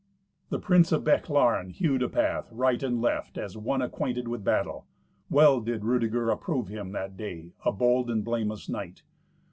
[0.49, 4.87] The prince of Bechlaren hewed a path right and left, as one acquainted with battle.
[5.29, 9.03] Well did Rudeger approve him that day a bold and blameless knight.